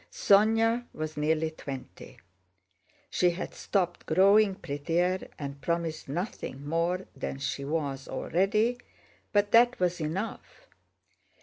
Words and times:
Sónya 0.11 0.85
was 0.93 1.15
nearly 1.15 1.51
twenty; 1.51 2.17
she 3.11 3.29
had 3.29 3.53
stopped 3.53 4.07
growing 4.07 4.55
prettier 4.55 5.27
and 5.37 5.61
promised 5.61 6.09
nothing 6.09 6.67
more 6.67 7.05
than 7.15 7.37
she 7.37 7.63
was 7.63 8.07
already, 8.07 8.79
but 9.31 9.51
that 9.51 9.79
was 9.79 10.01
enough. 10.01 10.67